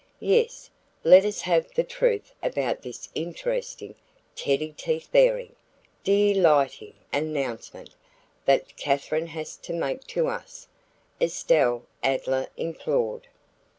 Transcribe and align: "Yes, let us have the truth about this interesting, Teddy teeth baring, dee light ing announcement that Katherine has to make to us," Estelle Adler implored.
"Yes, 0.19 0.71
let 1.03 1.23
us 1.25 1.41
have 1.41 1.75
the 1.75 1.83
truth 1.83 2.33
about 2.41 2.81
this 2.81 3.07
interesting, 3.13 3.93
Teddy 4.35 4.71
teeth 4.71 5.07
baring, 5.11 5.55
dee 6.03 6.33
light 6.33 6.81
ing 6.81 6.95
announcement 7.13 7.91
that 8.45 8.75
Katherine 8.77 9.27
has 9.27 9.57
to 9.57 9.73
make 9.73 10.03
to 10.07 10.25
us," 10.27 10.67
Estelle 11.21 11.83
Adler 12.01 12.47
implored. 12.57 13.27